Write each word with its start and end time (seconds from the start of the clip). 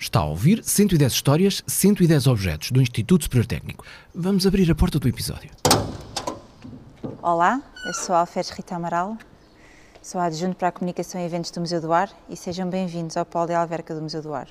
Está 0.00 0.20
a 0.20 0.24
ouvir 0.24 0.64
110 0.64 1.12
histórias, 1.12 1.62
110 1.66 2.26
objetos 2.26 2.70
do 2.70 2.80
Instituto 2.80 3.24
Superior 3.24 3.46
Técnico. 3.46 3.84
Vamos 4.14 4.46
abrir 4.46 4.70
a 4.70 4.74
porta 4.74 4.98
do 4.98 5.06
episódio. 5.06 5.50
Olá, 7.20 7.60
eu 7.84 7.92
sou 7.92 8.14
a 8.14 8.20
Alferes 8.20 8.48
Rita 8.48 8.76
Amaral, 8.76 9.18
sou 10.00 10.18
adjunto 10.18 10.56
para 10.56 10.68
a 10.68 10.72
Comunicação 10.72 11.20
e 11.20 11.24
Eventos 11.26 11.50
do 11.50 11.60
Museu 11.60 11.82
do 11.82 11.92
Ar 11.92 12.08
e 12.30 12.34
sejam 12.34 12.70
bem-vindos 12.70 13.14
ao 13.18 13.26
Polo 13.26 13.48
de 13.48 13.52
Alverca 13.52 13.94
do 13.94 14.00
Museu 14.00 14.22
do 14.22 14.32
Ar. 14.32 14.48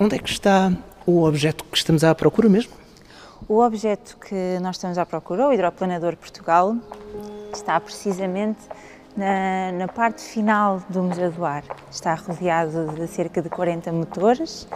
Onde 0.00 0.16
é 0.16 0.18
que 0.18 0.30
está 0.30 0.76
o 1.06 1.22
objeto 1.22 1.62
que 1.62 1.78
estamos 1.78 2.02
à 2.02 2.12
procura 2.12 2.48
mesmo? 2.48 2.72
O 3.48 3.60
objeto 3.60 4.16
que 4.16 4.58
nós 4.60 4.74
estamos 4.74 4.98
à 4.98 5.06
procura, 5.06 5.46
o 5.46 5.52
Hidroplanador 5.52 6.16
Portugal, 6.16 6.76
está 7.54 7.78
precisamente 7.78 8.58
na, 9.16 9.72
na, 9.72 9.88
parte 9.88 10.22
final 10.22 10.82
do 10.88 11.02
Museu 11.02 11.30
do 11.30 11.44
Ar. 11.44 11.64
Está 11.90 12.14
rodeado 12.14 12.92
de 12.94 13.06
cerca 13.06 13.42
de 13.42 13.48
40 13.48 13.92
motores 13.92 14.68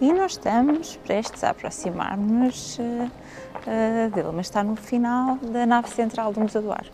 e 0.00 0.12
nós 0.12 0.32
estamos 0.32 0.96
prestes 0.96 1.44
a 1.44 1.50
aproximar-nos 1.50 2.78
uh, 2.78 2.82
uh, 2.82 4.10
dele, 4.10 4.30
mas 4.32 4.46
está 4.46 4.62
no 4.62 4.76
final 4.76 5.36
da 5.38 5.66
nave 5.66 5.88
central 5.90 6.32
do 6.32 6.40
Museu 6.40 6.62
do 6.62 6.72
Ar. 6.72 6.86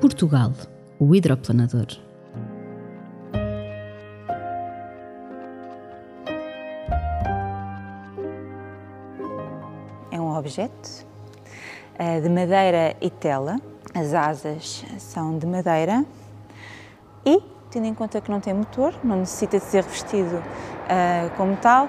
Portugal, 0.00 0.52
o 0.98 1.14
hidroplanador. 1.14 1.86
É 10.10 10.20
um 10.20 10.36
objeto 10.36 11.06
de 12.22 12.28
madeira 12.28 12.96
e 13.00 13.10
tela. 13.10 13.60
As 13.94 14.14
asas 14.14 14.84
são 14.98 15.38
de 15.38 15.46
madeira 15.46 16.04
e, 17.24 17.42
tendo 17.70 17.86
em 17.86 17.94
conta 17.94 18.20
que 18.20 18.30
não 18.30 18.40
tem 18.40 18.54
motor, 18.54 18.94
não 19.02 19.16
necessita 19.16 19.58
de 19.58 19.64
ser 19.64 19.82
revestido 19.82 20.36
uh, 20.36 21.36
como 21.36 21.56
tal, 21.56 21.88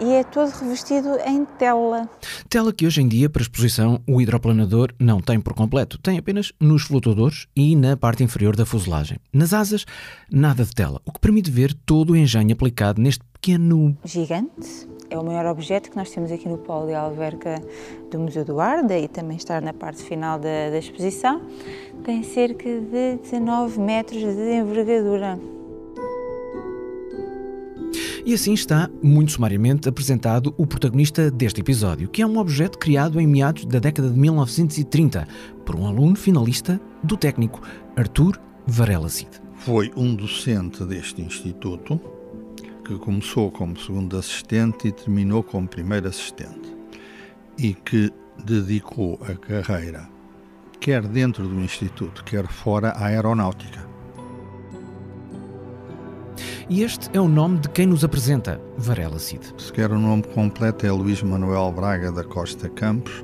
e 0.00 0.12
é 0.12 0.22
todo 0.22 0.50
revestido 0.50 1.18
em 1.26 1.44
tela. 1.44 2.08
Tela 2.48 2.72
que 2.72 2.86
hoje 2.86 3.02
em 3.02 3.08
dia, 3.08 3.28
para 3.28 3.42
exposição, 3.42 4.00
o 4.06 4.20
hidroplanador 4.20 4.94
não 4.98 5.20
tem 5.20 5.40
por 5.40 5.54
completo. 5.54 5.98
Tem 5.98 6.16
apenas 6.18 6.52
nos 6.60 6.82
flutuadores 6.82 7.48
e 7.54 7.74
na 7.74 7.96
parte 7.96 8.22
inferior 8.22 8.54
da 8.54 8.64
fuselagem. 8.64 9.18
Nas 9.32 9.52
asas, 9.52 9.84
nada 10.30 10.64
de 10.64 10.72
tela, 10.72 11.00
o 11.04 11.12
que 11.12 11.18
permite 11.18 11.50
ver 11.50 11.74
todo 11.74 12.12
o 12.12 12.16
engenho 12.16 12.52
aplicado 12.52 13.02
neste 13.02 13.24
pequeno. 13.40 13.96
Gigante 14.04 14.88
é 15.10 15.18
o 15.18 15.24
maior 15.24 15.46
objeto 15.46 15.90
que 15.90 15.96
nós 15.96 16.10
temos 16.10 16.30
aqui 16.30 16.48
no 16.48 16.58
polo 16.58 16.86
de 16.86 16.94
alverca 16.94 17.62
do 18.10 18.18
Museu 18.18 18.44
do 18.44 18.60
Ar, 18.60 18.84
daí 18.84 19.08
também 19.08 19.36
estar 19.36 19.62
na 19.62 19.72
parte 19.72 20.02
final 20.02 20.38
da, 20.38 20.70
da 20.70 20.78
exposição. 20.78 21.40
Tem 22.04 22.22
cerca 22.22 22.68
de 22.68 23.18
19 23.22 23.80
metros 23.80 24.20
de 24.20 24.52
envergadura. 24.54 25.38
E 28.24 28.34
assim 28.34 28.52
está, 28.52 28.90
muito 29.02 29.32
sumariamente, 29.32 29.88
apresentado 29.88 30.52
o 30.58 30.66
protagonista 30.66 31.30
deste 31.30 31.62
episódio, 31.62 32.10
que 32.10 32.20
é 32.20 32.26
um 32.26 32.36
objeto 32.36 32.78
criado 32.78 33.18
em 33.18 33.26
meados 33.26 33.64
da 33.64 33.78
década 33.78 34.10
de 34.10 34.18
1930 34.18 35.26
por 35.64 35.74
um 35.74 35.86
aluno 35.86 36.14
finalista 36.14 36.78
do 37.02 37.16
técnico, 37.16 37.62
Artur 37.96 38.38
Varela 38.66 39.08
Cid. 39.08 39.30
Foi 39.54 39.90
um 39.96 40.14
docente 40.14 40.84
deste 40.84 41.22
instituto 41.22 41.98
que 42.88 42.96
começou 42.96 43.50
como 43.50 43.78
segundo 43.78 44.16
assistente 44.16 44.88
e 44.88 44.92
terminou 44.92 45.42
como 45.42 45.68
primeiro 45.68 46.08
assistente 46.08 46.74
e 47.58 47.74
que 47.74 48.10
dedicou 48.42 49.20
a 49.28 49.34
carreira, 49.34 50.08
quer 50.80 51.06
dentro 51.06 51.46
do 51.46 51.60
Instituto, 51.60 52.24
quer 52.24 52.46
fora, 52.46 52.92
à 52.92 53.08
aeronáutica. 53.08 53.86
E 56.70 56.82
este 56.82 57.10
é 57.12 57.20
o 57.20 57.28
nome 57.28 57.58
de 57.58 57.68
quem 57.68 57.84
nos 57.86 58.04
apresenta, 58.04 58.58
Varela 58.78 59.18
Cid. 59.18 59.54
Se 59.58 59.70
quer 59.70 59.90
o 59.92 59.98
nome 59.98 60.22
completo 60.22 60.86
é 60.86 60.90
Luís 60.90 61.22
Manuel 61.22 61.70
Braga 61.72 62.10
da 62.10 62.24
Costa 62.24 62.70
Campos, 62.70 63.22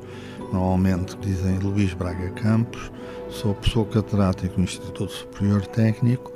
normalmente 0.53 1.17
dizem 1.23 1.59
Luís 1.59 1.95
Braga 1.95 2.31
Campos, 2.33 2.93
sou 3.31 3.55
professor 3.55 3.87
catedrático 3.87 4.59
no 4.59 4.65
Instituto 4.65 5.09
Superior 5.09 5.67
Técnico, 5.67 6.31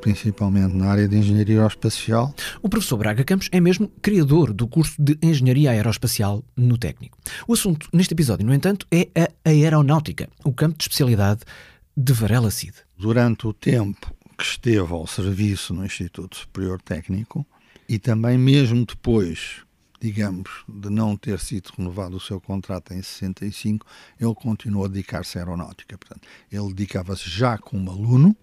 principalmente 0.00 0.74
na 0.74 0.88
área 0.90 1.08
de 1.08 1.16
engenharia 1.16 1.56
aeroespacial. 1.56 2.34
O 2.62 2.68
professor 2.68 2.96
Braga 2.96 3.24
Campos 3.24 3.48
é 3.52 3.60
mesmo 3.60 3.88
criador 4.00 4.52
do 4.52 4.66
curso 4.66 4.94
de 4.98 5.18
engenharia 5.22 5.70
aeroespacial 5.70 6.44
no 6.56 6.78
técnico. 6.78 7.18
O 7.46 7.54
assunto 7.54 7.88
neste 7.92 8.14
episódio, 8.14 8.46
no 8.46 8.54
entanto, 8.54 8.86
é 8.90 9.08
a 9.14 9.48
aeronáutica, 9.48 10.28
o 10.44 10.52
campo 10.52 10.78
de 10.78 10.84
especialidade 10.84 11.40
de 11.96 12.12
Varela 12.12 12.50
Cid. 12.50 12.74
Durante 12.96 13.46
o 13.46 13.52
tempo 13.52 14.14
que 14.36 14.44
esteve 14.44 14.92
ao 14.92 15.06
serviço 15.06 15.72
no 15.72 15.84
Instituto 15.84 16.36
Superior 16.36 16.80
Técnico 16.80 17.46
e 17.88 17.98
também 17.98 18.36
mesmo 18.36 18.84
depois, 18.84 19.62
digamos, 20.00 20.50
de 20.68 20.90
não 20.90 21.16
ter 21.16 21.38
sido 21.38 21.70
renovado 21.76 22.16
o 22.16 22.20
seu 22.20 22.40
contrato 22.40 22.92
em 22.92 23.02
65, 23.02 23.86
ele 24.20 24.34
continuou 24.34 24.84
a 24.84 24.88
dedicar-se 24.88 25.38
à 25.38 25.40
aeronáutica. 25.40 25.96
Portanto, 25.96 26.26
ele 26.52 26.68
dedicava-se 26.74 27.28
já 27.30 27.56
como 27.56 27.90
aluno 27.90 28.36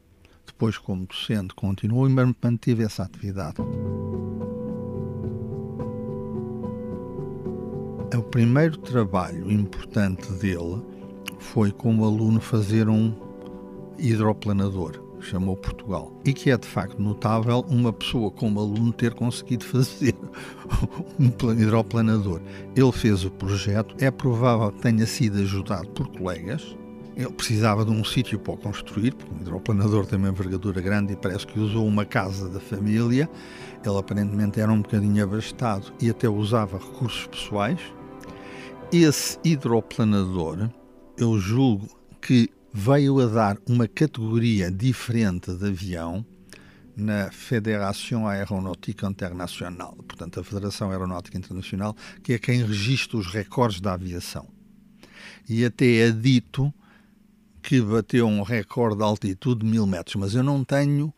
depois 0.63 0.77
como 0.77 1.05
docente 1.05 1.53
continuou 1.53 2.07
e 2.07 2.09
manteve 2.09 2.83
essa 2.83 3.03
atividade. 3.03 3.57
O 8.17 8.23
primeiro 8.31 8.77
trabalho 8.77 9.51
importante 9.51 10.31
dele 10.33 10.81
foi 11.37 11.69
como 11.71 12.05
aluno 12.05 12.39
fazer 12.39 12.87
um 12.87 13.13
hidroplanador, 13.97 15.03
chamou 15.19 15.57
Portugal, 15.57 16.13
e 16.23 16.31
que 16.31 16.49
é 16.49 16.57
de 16.57 16.67
facto 16.67 16.97
notável 16.97 17.65
uma 17.67 17.91
pessoa 17.91 18.31
como 18.31 18.61
aluno 18.61 18.93
ter 18.93 19.13
conseguido 19.13 19.65
fazer 19.65 20.15
um 21.19 21.51
hidroplanador. 21.51 22.39
Ele 22.73 22.91
fez 22.93 23.25
o 23.25 23.31
projeto, 23.31 23.95
é 23.99 24.09
provável 24.09 24.71
que 24.71 24.81
tenha 24.81 25.05
sido 25.05 25.39
ajudado 25.39 25.89
por 25.89 26.07
colegas, 26.07 26.77
ele 27.15 27.31
precisava 27.31 27.85
de 27.85 27.91
um 27.91 28.03
sítio 28.03 28.39
para 28.39 28.57
construir, 28.57 29.13
porque 29.13 29.33
o 29.33 29.37
hidroplanador 29.37 30.05
tem 30.05 30.17
uma 30.17 30.29
envergadura 30.29 30.81
grande 30.81 31.13
e 31.13 31.15
parece 31.15 31.45
que 31.45 31.59
usou 31.59 31.85
uma 31.85 32.05
casa 32.05 32.49
da 32.49 32.59
família. 32.59 33.29
Ele 33.85 33.97
aparentemente 33.97 34.59
era 34.59 34.71
um 34.71 34.81
bocadinho 34.81 35.23
abastado 35.23 35.93
e 36.01 36.09
até 36.09 36.27
usava 36.27 36.77
recursos 36.77 37.27
pessoais. 37.27 37.79
Esse 38.91 39.37
hidroplanador, 39.43 40.69
eu 41.17 41.37
julgo 41.39 41.87
que 42.21 42.49
veio 42.73 43.19
a 43.19 43.27
dar 43.27 43.57
uma 43.67 43.87
categoria 43.87 44.71
diferente 44.71 45.53
de 45.53 45.67
avião 45.67 46.25
na 46.95 47.31
Fédération 47.31 48.27
Aeronautique 48.27 49.05
Internacional, 49.05 49.95
portanto, 50.07 50.39
a 50.39 50.43
Federação 50.43 50.91
Aeronáutica 50.91 51.37
Internacional, 51.37 51.95
que 52.23 52.33
é 52.33 52.39
quem 52.39 52.63
registra 52.63 53.17
os 53.17 53.27
recordes 53.27 53.81
da 53.81 53.93
aviação. 53.93 54.47
E 55.49 55.65
até 55.65 56.07
é 56.07 56.11
dito 56.11 56.73
que 57.63 57.81
bateu 57.81 58.27
um 58.27 58.43
recorde 58.43 58.97
de 58.97 59.03
altitude 59.03 59.61
de 59.61 59.65
mil 59.65 59.87
metros, 59.87 60.15
mas 60.17 60.35
eu 60.35 60.43
não 60.43 60.63
tenho 60.63 61.13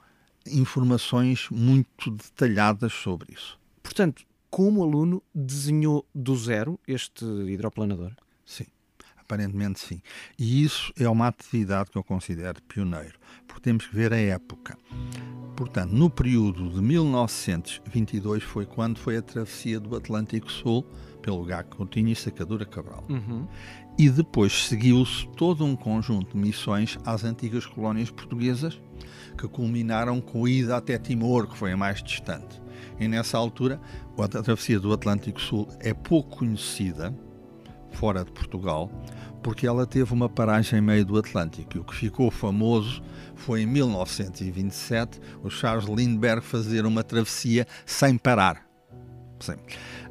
informações 0.48 1.48
muito 1.50 2.12
detalhadas 2.12 2.94
sobre 2.94 3.34
isso. 3.34 3.60
Portanto, 3.82 4.24
como 4.50 4.84
aluno, 4.84 5.22
desenhou 5.34 6.06
do 6.14 6.36
zero 6.38 6.80
este 6.88 7.26
hidroplanador? 7.26 8.12
Sim, 8.46 8.68
aparentemente 9.18 9.80
sim. 9.80 10.02
E 10.38 10.64
isso 10.64 10.94
é 10.98 11.10
uma 11.10 11.28
atividade 11.28 11.90
que 11.90 11.98
eu 11.98 12.04
considero 12.04 12.62
pioneiro, 12.64 13.20
porque 13.48 13.64
temos 13.64 13.88
que 13.88 13.96
ver 13.96 14.14
a 14.14 14.18
época. 14.18 14.78
Portanto, 15.56 15.92
no 15.92 16.10
período 16.10 16.70
de 16.70 16.82
1922 16.82 18.44
foi 18.44 18.66
quando 18.66 19.00
foi 19.00 19.18
a 19.18 19.22
travessia 19.22 19.80
do 19.80 19.96
Atlântico 19.96 20.52
Sul 20.52 20.86
pelo 21.22 21.44
Gago 21.44 21.76
Coutinho 21.76 22.10
e 22.10 22.16
Sacadura 22.16 22.66
Cabral. 22.66 23.04
Uhum. 23.10 23.48
E 23.98 24.10
depois 24.10 24.68
seguiu-se 24.68 25.26
todo 25.38 25.64
um 25.64 25.74
conjunto 25.74 26.34
de 26.34 26.38
missões 26.38 26.98
às 27.06 27.24
antigas 27.24 27.66
colónias 27.66 28.12
portuguesas, 28.12 28.82
que 29.38 29.48
culminaram 29.48 30.20
com 30.20 30.44
a 30.44 30.50
ida 30.50 30.76
até 30.76 30.98
Timor, 30.98 31.48
que 31.48 31.58
foi 31.58 31.72
a 31.72 31.78
mais 31.78 32.04
distante. 32.04 32.62
E 33.00 33.08
nessa 33.08 33.38
altura, 33.38 33.80
a 34.18 34.28
travessia 34.28 34.80
do 34.82 34.92
Atlântico 34.92 35.40
Sul 35.40 35.68
é 35.80 35.94
pouco 35.94 36.38
conhecida, 36.38 37.16
fora 37.92 38.26
de 38.26 38.32
Portugal, 38.32 38.92
porque 39.42 39.66
ela 39.66 39.86
teve 39.86 40.14
uma 40.14 40.28
paragem 40.28 40.80
em 40.80 40.82
meio 40.82 41.06
do 41.06 41.18
Atlântico. 41.18 41.78
E 41.78 41.80
o 41.80 41.84
que 41.84 41.96
ficou 41.96 42.30
famoso 42.30 43.02
foi 43.36 43.62
em 43.62 43.66
1927 43.66 45.22
o 45.42 45.50
Charles 45.50 45.88
Lindbergh 45.88 46.42
fazer 46.42 46.86
uma 46.86 47.04
travessia 47.04 47.66
sem 47.86 48.18
parar. 48.18 48.66
Sim. 49.40 49.56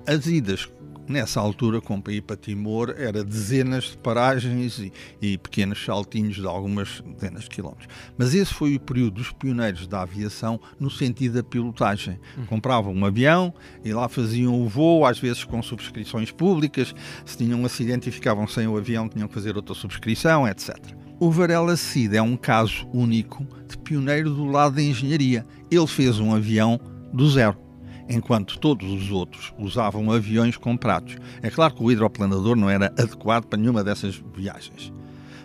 As 0.07 0.27
idas 0.27 0.71
Nessa 1.07 1.39
altura, 1.39 1.83
como 1.83 2.03
para 2.03 2.15
ir 2.15 2.23
para 2.23 2.37
Timor, 2.37 2.95
era 2.97 3.23
dezenas 3.23 3.85
de 3.85 3.99
paragens 3.99 4.79
e, 4.79 4.93
e, 5.21 5.37
pequenos 5.37 5.85
saltinhos 5.85 6.37
de 6.37 6.47
algumas 6.47 7.03
dezenas 7.15 7.45
de 7.45 7.51
quilómetros. 7.51 7.89
Mas 8.17 8.35
esse 8.35 8.55
foi 8.55 8.75
o 8.77 8.81
período 8.81 9.17
dos 9.17 9.31
pioneiros 9.31 9.87
da 9.87 10.01
aviação 10.01 10.59
no 10.81 10.91
sentido 10.91 11.35
da 11.35 11.43
pilotagem. 11.43 12.19
Uhum. 12.39 12.47
Compravam 12.47 12.95
um 12.95 13.05
avião 13.05 13.53
e 13.85 13.93
lá 13.93 14.09
faziam 14.09 14.59
o 14.61 14.67
voo, 14.67 15.05
às 15.05 15.19
vezes 15.19 15.45
com 15.45 15.63
subscrições 15.63 16.31
públicas. 16.31 16.95
Se 17.27 17.37
tinham 17.37 17.61
um 17.61 17.67
acidente 17.67 18.09
e 18.09 18.13
ficavam 18.13 18.47
sem 18.47 18.67
o 18.67 18.77
avião, 18.77 19.09
tinham 19.09 19.29
que 19.29 19.35
fazer 19.35 19.57
outra 19.57 19.75
subscrição, 19.75 20.49
etc. 20.49 20.77
O 21.21 21.31
Varela 21.31 21.77
Cid 21.77 22.17
é 22.17 22.23
um 22.23 22.37
caso 22.37 22.89
único 22.93 23.47
de 23.69 23.77
pioneiro 23.79 24.31
do 24.31 24.47
lado 24.47 24.77
da 24.77 24.83
engenharia. 24.83 25.47
Ele 25.71 25.87
fez 25.87 26.19
um 26.19 26.35
avião 26.35 26.81
do 27.13 27.31
zero 27.31 27.64
enquanto 28.09 28.59
todos 28.59 28.91
os 28.91 29.11
outros 29.11 29.53
usavam 29.59 30.11
aviões 30.11 30.57
comprados. 30.57 31.17
É 31.43 31.51
claro 31.51 31.75
que 31.75 31.83
o 31.83 31.91
hidroplanador 31.91 32.57
não 32.57 32.69
era 32.69 32.87
adequado 32.99 33.47
para 33.47 33.59
nenhuma 33.59 33.85
dessas 33.85 34.23
viagens, 34.35 34.93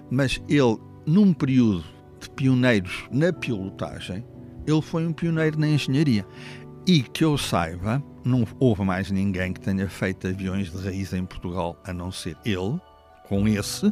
mas 0.10 0.42
ele, 0.48 0.78
num 1.06 1.34
período 1.34 1.84
de 2.20 2.30
pioneiros 2.32 3.08
na 3.12 3.32
pilotagem, 3.32 4.24
ele 4.68 4.82
foi 4.82 5.06
um 5.06 5.14
pioneiro 5.14 5.60
na 5.60 5.68
engenharia. 5.68 6.26
E 6.88 7.04
que 7.04 7.24
eu 7.24 7.38
saiba, 7.38 8.04
não 8.24 8.46
houve 8.60 8.84
mais 8.84 9.12
ninguém 9.12 9.54
que 9.54 9.60
tenha 9.60 9.88
feito 9.88 10.28
aviões 10.28 10.72
de 10.72 10.84
raiz 10.84 11.14
em 11.14 11.26
Portugal 11.26 11.80
a 11.86 11.94
não 11.94 12.12
ser 12.12 12.36
ele, 12.44 12.80
com 13.28 13.48
esse, 13.48 13.92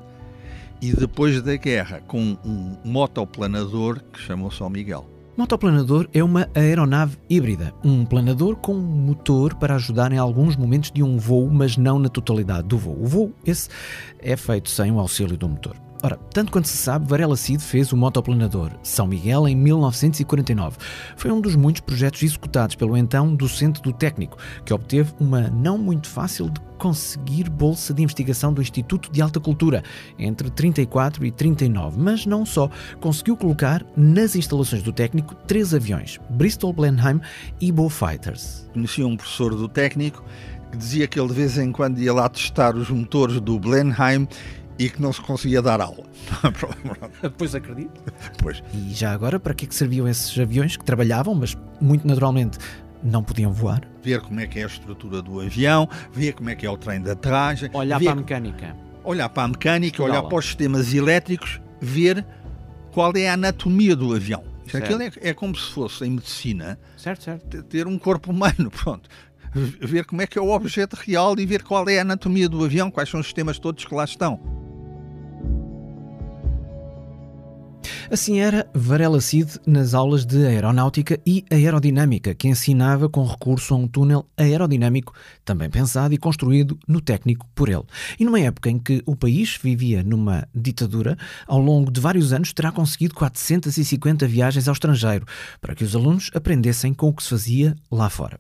e 0.82 0.94
depois 0.94 1.42
da 1.42 1.56
guerra, 1.56 2.02
com 2.02 2.38
um 2.44 2.78
motoplanador 2.84 4.02
que 4.12 4.20
chamou 4.20 4.52
São 4.52 4.70
Miguel. 4.70 5.17
Motoplanador 5.38 6.10
é 6.16 6.24
uma 6.24 6.50
aeronave 6.56 7.16
híbrida, 7.30 7.72
um 7.84 8.04
planador 8.04 8.56
com 8.56 8.74
um 8.74 8.82
motor 8.82 9.54
para 9.54 9.76
ajudar 9.76 10.12
em 10.12 10.18
alguns 10.18 10.56
momentos 10.56 10.92
de 10.92 11.04
um 11.04 11.16
voo, 11.20 11.48
mas 11.52 11.78
não 11.78 12.00
na 12.00 12.10
totalidade 12.10 12.68
do 12.68 12.76
voo. 12.76 12.98
O 13.00 13.06
voo, 13.06 13.34
esse, 13.46 13.70
é 14.18 14.36
feito 14.36 14.68
sem 14.68 14.92
o 14.92 15.00
auxílio 15.00 15.38
do 15.38 15.48
motor. 15.48 15.87
Ora, 16.04 16.16
tanto 16.32 16.52
quanto 16.52 16.68
se 16.68 16.78
sabe, 16.78 17.08
Varela 17.08 17.36
Cid 17.36 17.64
fez 17.64 17.92
o 17.92 17.98
motoplanador 17.98 18.72
São 18.84 19.08
Miguel 19.08 19.48
em 19.48 19.56
1949. 19.56 20.78
Foi 21.16 21.32
um 21.32 21.42
dos 21.42 21.56
muitos 21.56 21.82
projetos 21.82 22.22
executados 22.22 22.76
pelo 22.76 22.96
então 22.96 23.36
docente 23.36 23.82
do 23.82 23.92
técnico, 23.92 24.38
que 24.64 24.74
obteve 24.74 25.12
uma 25.20 25.50
não 25.50 25.76
muito 25.76 26.08
fácil 26.08 26.52
de 26.52 26.62
conseguir 26.78 27.50
bolsa 27.50 27.96
de 27.96 28.04
investigação 28.04 28.54
do 28.54 28.62
Instituto 28.62 29.12
de 29.12 29.20
Alta 29.24 29.40
Cultura 29.40 29.84
entre 30.20 30.52
34 30.52 31.26
e 31.26 31.32
39, 31.32 32.00
mas 32.00 32.28
não 32.28 32.46
só, 32.46 32.70
conseguiu 33.00 33.36
colocar 33.36 33.84
nas 33.96 34.36
instalações 34.36 34.84
do 34.84 34.94
técnico 34.94 35.34
três 35.48 35.74
aviões, 35.74 36.20
Bristol 36.30 36.74
Blenheim 36.74 37.20
e 37.60 37.72
Beaufighters. 37.72 38.70
Conheci 38.72 39.04
um 39.04 39.18
professor 39.18 39.56
do 39.56 39.68
técnico 39.68 40.24
que 40.72 40.78
dizia 40.78 41.08
que 41.08 41.20
ele 41.20 41.30
de 41.30 41.34
vez 41.34 41.58
em 41.58 41.72
quando 41.72 42.00
ia 42.00 42.14
lá 42.14 42.30
testar 42.30 42.76
os 42.76 42.90
motores 42.92 43.40
do 43.42 43.58
Blenheim 43.58 44.28
e 44.80 44.90
que 44.90 45.02
não 45.02 45.12
se 45.12 45.22
conseguia 45.22 45.62
dar 45.62 45.82
aula. 45.82 46.04
pois 47.38 47.56
acredito. 47.56 48.02
Pois. 48.42 48.64
E 48.74 48.94
já 48.94 49.12
agora, 49.12 49.40
para 49.40 49.54
que, 49.54 49.66
é 49.66 49.68
que 49.68 49.76
serviam 49.76 50.08
esses 50.08 50.38
aviões 50.40 50.78
que 50.78 50.84
trabalhavam, 50.84 51.34
mas 51.34 51.56
muito 51.82 52.08
naturalmente 52.08 52.58
não 53.04 53.24
podiam 53.24 53.52
voar? 53.52 53.82
Ver 54.04 54.22
como 54.22 54.40
é 54.40 54.48
que 54.48 54.60
é 54.60 54.64
a 54.64 54.68
estrutura 54.68 55.22
do 55.22 55.40
avião, 55.40 55.90
ver 56.12 56.34
como 56.34 56.50
é 56.50 56.56
que 56.56 56.66
é 56.66 56.70
o 56.70 56.78
trem 56.78 57.02
de 57.02 57.12
aterragem. 57.12 57.70
Olhar 57.74 58.00
para 58.00 58.12
a 58.12 58.16
mecânica. 58.16 58.76
Olhar 59.04 59.30
para 59.30 59.44
a 59.44 59.48
mecânica, 59.48 60.04
olhar 60.04 60.24
para 60.24 60.38
os 60.38 60.46
sistemas 60.46 60.94
elétricos, 60.94 61.62
ver 61.80 62.26
qual 62.92 63.16
é 63.16 63.30
a 63.30 63.34
anatomia 63.34 63.96
do 63.96 64.14
avião. 64.14 64.44
Aquilo 64.74 65.02
é, 65.02 65.12
é, 65.22 65.34
como 65.34 65.56
se 65.56 65.72
fosse 65.72 66.04
em 66.04 66.10
medicina 66.10 66.78
certo, 66.98 67.24
certo. 67.24 67.64
ter 67.64 67.88
um 67.88 67.98
corpo 67.98 68.32
humano, 68.32 68.70
pronto 68.84 69.10
ver 69.58 70.06
como 70.06 70.22
é 70.22 70.28
que 70.28 70.38
é 70.38 70.42
o 70.42 70.50
objeto 70.50 70.96
real 70.96 71.38
e 71.40 71.46
ver 71.46 71.64
qual 71.64 71.88
é 71.90 72.00
a 72.00 72.02
anatomia 72.02 72.48
do 72.48 72.64
avião, 72.64 72.92
quais 72.92 73.10
são 73.10 73.20
os 73.20 73.26
sistemas 73.26 73.58
todos 73.58 73.86
que 73.86 73.94
lá 73.94 74.04
estão. 74.04 74.57
Assim 78.10 78.40
era 78.40 78.70
Varela 78.74 79.20
Cid 79.20 79.60
nas 79.66 79.94
aulas 79.94 80.26
de 80.26 80.46
aeronáutica 80.46 81.20
e 81.26 81.44
aerodinâmica, 81.52 82.34
que 82.34 82.48
ensinava 82.48 83.10
com 83.10 83.26
recurso 83.26 83.74
a 83.74 83.78
um 83.78 83.86
túnel 83.86 84.26
aerodinâmico, 84.38 85.14
também 85.44 85.70
pensado 85.70 86.14
e 86.14 86.18
construído 86.18 86.80
no 86.88 87.02
técnico 87.02 87.46
por 87.54 87.68
ele. 87.68 87.84
E 88.18 88.24
numa 88.24 88.40
época 88.40 88.70
em 88.70 88.80
que 88.80 89.04
o 89.06 89.16
país 89.16 89.60
vivia 89.62 90.04
numa 90.04 90.48
ditadura, 90.56 91.18
ao 91.46 91.60
longo 91.60 91.92
de 91.92 92.00
vários 92.00 92.32
anos 92.32 92.54
terá 92.54 92.72
conseguido 92.72 93.14
450 93.14 94.26
viagens 94.26 94.70
ao 94.70 94.74
estrangeiro 94.74 95.26
para 95.60 95.76
que 95.76 95.84
os 95.84 95.94
alunos 95.94 96.32
aprendessem 96.34 96.94
com 96.94 97.10
o 97.10 97.14
que 97.14 97.24
se 97.24 97.30
fazia 97.30 97.76
lá 97.92 98.10
fora. 98.10 98.40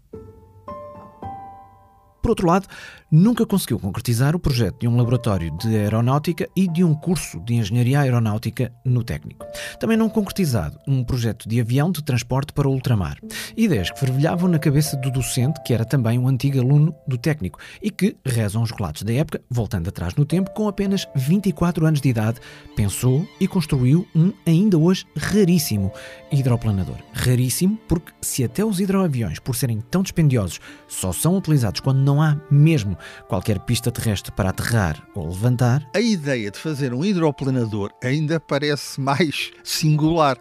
Por 2.21 2.31
outro 2.31 2.47
lado, 2.47 2.67
nunca 3.11 3.45
conseguiu 3.45 3.79
concretizar 3.79 4.35
o 4.35 4.39
projeto 4.39 4.79
de 4.79 4.87
um 4.87 4.97
laboratório 4.97 5.55
de 5.57 5.75
aeronáutica 5.75 6.47
e 6.55 6.67
de 6.67 6.83
um 6.83 6.93
curso 6.93 7.39
de 7.39 7.55
engenharia 7.55 8.01
aeronáutica 8.01 8.71
no 8.83 9.03
técnico. 9.03 9.45
Também 9.79 9.97
não 9.97 10.09
concretizado 10.09 10.77
um 10.87 11.03
projeto 11.03 11.47
de 11.47 11.59
avião 11.61 11.91
de 11.91 12.03
transporte 12.03 12.51
para 12.53 12.67
o 12.67 12.71
ultramar. 12.71 13.17
Ideias 13.55 13.89
que 13.91 13.99
fervilhavam 13.99 14.49
na 14.49 14.59
cabeça 14.59 14.97
do 14.97 15.09
docente, 15.09 15.61
que 15.63 15.73
era 15.73 15.85
também 15.85 16.19
um 16.19 16.27
antigo 16.27 16.59
aluno 16.59 16.93
do 17.07 17.17
técnico 17.17 17.59
e 17.81 17.89
que, 17.89 18.15
rezam 18.25 18.61
os 18.61 18.71
relatos 18.71 19.03
da 19.03 19.13
época, 19.13 19.41
voltando 19.49 19.87
atrás 19.87 20.15
no 20.15 20.25
tempo, 20.25 20.51
com 20.51 20.67
apenas 20.67 21.07
24 21.15 21.85
anos 21.85 22.01
de 22.01 22.09
idade, 22.09 22.39
pensou 22.75 23.27
e 23.39 23.47
construiu 23.47 24.07
um 24.13 24.33
ainda 24.45 24.77
hoje 24.77 25.05
raríssimo 25.15 25.91
hidroplanador. 26.31 26.97
Raríssimo 27.13 27.77
porque 27.87 28.11
se 28.21 28.43
até 28.43 28.65
os 28.65 28.79
hidroaviões, 28.79 29.39
por 29.39 29.55
serem 29.55 29.81
tão 29.89 30.01
dispendiosos, 30.01 30.59
só 30.87 31.11
são 31.13 31.37
utilizados 31.37 31.79
quando 31.79 31.99
não 31.99 32.21
há 32.21 32.37
mesmo 32.51 32.96
qualquer 33.27 33.59
pista 33.59 33.91
terrestre 33.91 34.31
para 34.31 34.49
aterrar 34.49 35.01
ou 35.15 35.27
levantar. 35.27 35.87
A 35.93 35.99
ideia 35.99 36.51
de 36.51 36.57
fazer 36.57 36.93
um 36.93 37.03
hidroplanador 37.03 37.91
ainda 38.03 38.39
parece 38.39 38.99
mais 38.99 39.51
singular, 39.63 40.37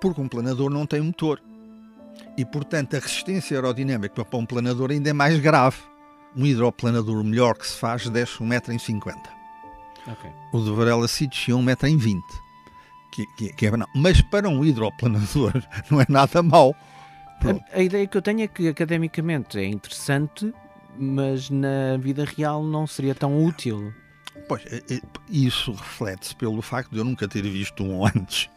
porque 0.00 0.20
um 0.20 0.28
planador 0.28 0.70
não 0.70 0.86
tem 0.86 1.00
motor. 1.00 1.40
E, 2.36 2.44
portanto, 2.44 2.96
a 2.96 2.98
resistência 2.98 3.56
aerodinâmica 3.56 4.24
para 4.24 4.38
um 4.38 4.46
planador 4.46 4.90
ainda 4.90 5.10
é 5.10 5.12
mais 5.12 5.38
grave. 5.38 5.76
Um 6.36 6.44
hidroplanador 6.44 7.22
melhor 7.22 7.56
que 7.56 7.66
se 7.66 7.76
faz 7.76 8.08
desce 8.08 8.38
1,50m. 8.38 9.14
Okay. 10.06 10.30
O 10.52 10.60
de 10.60 10.70
Varela 10.72 11.08
Cid 11.08 11.30
descia 11.30 11.54
1,20m. 11.54 12.20
Que, 13.12 13.26
que, 13.36 13.52
que 13.52 13.66
é, 13.66 13.70
Mas 13.94 14.20
para 14.20 14.48
um 14.48 14.64
hidroplanador 14.64 15.52
não 15.90 16.00
é 16.00 16.06
nada 16.08 16.42
mau. 16.42 16.74
A, 17.42 17.78
a, 17.78 17.82
ideia 17.82 18.06
que 18.06 18.16
eu 18.16 18.22
tenho 18.22 18.42
é 18.42 18.48
que 18.48 18.68
academicamente 18.68 19.58
é 19.58 19.66
interessante, 19.66 20.52
mas 20.98 21.50
na 21.50 21.96
vida 21.98 22.24
real 22.24 22.62
não 22.62 22.86
seria 22.86 23.14
tão 23.14 23.44
útil. 23.44 23.92
Pois, 24.48 24.62
é, 24.66 24.82
é, 24.94 25.00
isso 25.30 25.72
reflete-se 25.72 26.34
pelo 26.36 26.60
facto 26.60 26.90
de 26.90 26.98
eu 26.98 27.04
nunca 27.04 27.28
ter 27.28 27.42
visto 27.42 27.82
um 27.82 28.04
antes. 28.06 28.48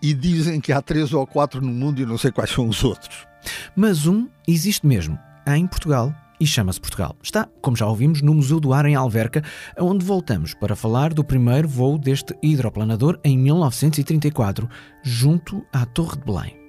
E 0.00 0.14
dizem 0.14 0.60
que 0.60 0.72
há 0.72 0.80
três 0.80 1.12
ou 1.12 1.26
quatro 1.26 1.60
no 1.60 1.72
mundo 1.72 2.00
e 2.00 2.06
não 2.06 2.18
sei 2.18 2.30
quais 2.30 2.50
são 2.50 2.68
os 2.68 2.82
outros. 2.84 3.26
Mas 3.74 4.06
um 4.06 4.28
existe 4.46 4.86
mesmo, 4.86 5.18
em 5.46 5.66
Portugal, 5.66 6.14
e 6.40 6.46
chama-se 6.46 6.80
Portugal. 6.80 7.16
Está, 7.22 7.48
como 7.60 7.76
já 7.76 7.86
ouvimos, 7.86 8.22
no 8.22 8.34
Museu 8.34 8.60
do 8.60 8.72
Ar 8.72 8.84
em 8.86 8.94
Alverca, 8.94 9.42
onde 9.78 10.04
voltamos 10.04 10.54
para 10.54 10.76
falar 10.76 11.14
do 11.14 11.24
primeiro 11.24 11.68
voo 11.68 11.98
deste 11.98 12.34
hidroplanador 12.42 13.18
em 13.24 13.38
1934, 13.38 14.68
junto 15.02 15.64
à 15.72 15.86
Torre 15.86 16.16
de 16.18 16.24
Belém. 16.24 16.65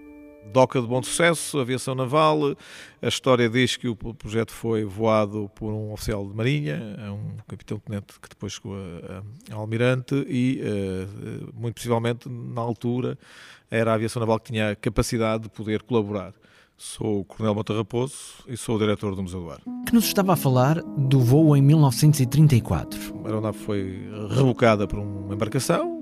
Doca 0.52 0.82
de 0.82 0.88
bom 0.88 1.02
sucesso, 1.04 1.60
aviação 1.60 1.94
naval. 1.94 2.56
A 3.02 3.08
história 3.08 3.50
diz 3.50 3.76
que 3.76 3.88
o 3.88 3.96
projeto 3.96 4.52
foi 4.52 4.84
voado 4.84 5.50
por 5.56 5.72
um 5.72 5.92
oficial 5.92 6.26
de 6.28 6.36
marinha, 6.36 6.80
um 7.12 7.38
capitão-tenente 7.48 8.20
que 8.20 8.30
depois 8.30 8.54
chegou 8.54 8.76
a, 8.76 9.54
a, 9.54 9.56
a 9.56 9.60
almirante 9.60 10.16
e, 10.28 10.62
uh, 10.62 11.54
muito 11.54 11.76
possivelmente, 11.76 12.28
na 12.30 12.62
altura, 12.62 13.18
era 13.70 13.92
a 13.92 13.94
aviação 13.96 14.20
naval 14.20 14.40
que 14.40 14.52
tinha 14.52 14.72
a 14.72 14.76
capacidade 14.76 15.44
de 15.44 15.50
poder 15.50 15.84
colaborar. 15.84 16.34
Sou 16.80 17.22
o 17.22 17.26
Coronel 17.26 17.56
Mota 17.56 17.74
Raposo 17.74 18.16
e 18.48 18.56
sou 18.56 18.76
o 18.76 18.80
diretor 18.80 19.16
do 19.16 19.24
Museu 19.24 19.42
do 19.42 19.50
Ar. 19.50 19.60
Que 19.88 19.96
nos 19.96 20.06
estava 20.06 20.34
a 20.34 20.36
falar 20.36 20.80
do 20.96 21.20
voo 21.20 21.58
em 21.58 21.62
1934. 21.62 23.00
A 23.24 23.28
aeronave 23.28 23.58
foi 23.58 24.08
rebocada 24.30 24.88
por 24.88 25.00
uma 25.00 25.34
embarcação, 25.34 25.97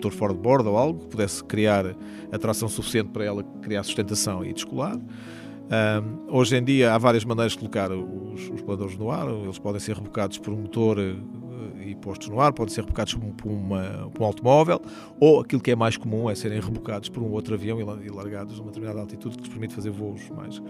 motor 0.00 0.12
fora 0.12 0.32
de 0.32 0.40
bordo 0.40 0.70
ou 0.70 0.78
algo 0.78 1.00
que 1.00 1.06
pudesse 1.08 1.44
criar 1.44 1.94
atração 2.32 2.68
suficiente 2.68 3.10
para 3.10 3.24
ela 3.24 3.44
criar 3.62 3.82
sustentação 3.82 4.44
e 4.44 4.52
descolar. 4.52 4.96
Um, 4.96 6.36
hoje 6.36 6.56
em 6.56 6.64
dia 6.64 6.94
há 6.94 6.98
várias 6.98 7.24
maneiras 7.24 7.52
de 7.52 7.58
colocar 7.58 7.92
os, 7.92 8.48
os 8.48 8.62
planadores 8.62 8.96
no 8.96 9.10
ar. 9.10 9.28
Eles 9.28 9.58
podem 9.58 9.78
ser 9.78 9.94
rebocados 9.94 10.38
por 10.38 10.52
um 10.52 10.56
motor 10.62 10.98
uh, 10.98 11.82
e 11.82 11.94
postos 11.94 12.28
no 12.28 12.40
ar, 12.40 12.52
podem 12.52 12.74
ser 12.74 12.80
rebocados 12.80 13.14
por, 13.14 13.48
uma, 13.48 14.10
por, 14.12 14.22
um 14.22 14.26
automóvel, 14.26 14.80
ou 15.20 15.40
aquilo 15.40 15.62
que 15.62 15.70
é 15.70 15.76
mais 15.76 15.96
comum 15.96 16.28
é 16.28 16.34
serem 16.34 16.60
rebocados 16.60 17.08
por 17.08 17.22
um 17.22 17.30
outro 17.30 17.54
avião 17.54 17.78
e, 17.78 18.06
e 18.06 18.10
largados 18.10 18.58
a 18.58 18.62
uma 18.62 18.68
determinada 18.68 19.00
altitude 19.00 19.36
que 19.36 19.44
lhes 19.44 19.52
permite 19.52 19.74
fazer 19.74 19.90
voos 19.90 20.28
mais. 20.30 20.60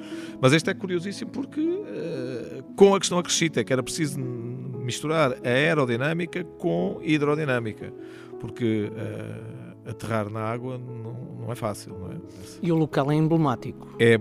Mas 0.41 0.53
este 0.53 0.71
é 0.71 0.75
curiosíssimo 0.75 1.31
porque, 1.31 1.61
uh, 1.61 2.63
com 2.77 2.95
a 2.95 2.99
questão 2.99 3.19
acrescida, 3.19 3.65
que 3.65 3.73
era 3.73 3.83
preciso 3.83 4.21
misturar 4.21 5.33
a 5.33 5.49
aerodinâmica 5.49 6.45
com 6.59 7.01
hidrodinâmica 7.03 7.93
porque 8.41 8.91
uh, 8.91 9.70
aterrar 9.87 10.31
na 10.31 10.41
água 10.41 10.79
não, 10.79 11.41
não, 11.41 11.53
é 11.53 11.55
fácil. 11.55 11.97
Não 11.99 12.13
é? 12.13 12.17
E 12.63 12.71
o 12.71 12.77
local 12.77 13.11
é 13.11 13.15
emblemático? 13.15 13.89
É 13.99 14.15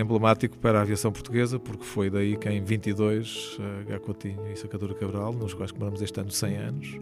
emblemático 0.00 0.58
para 0.58 0.78
a 0.78 0.82
aviação 0.82 1.12
portuguesa, 1.12 1.58
porque 1.58 1.84
foi 1.84 2.10
daí 2.10 2.36
que 2.36 2.48
em 2.48 2.62
22, 2.62 3.58
uh, 3.58 3.88
Gacotinho 3.88 4.46
e 4.50 4.56
Sacadura 4.56 4.94
Cabral, 4.94 5.32
nos 5.32 5.54
quais 5.54 5.70
comemoramos 5.70 6.02
este 6.02 6.20
ano 6.20 6.30
100 6.30 6.56
anos, 6.56 7.00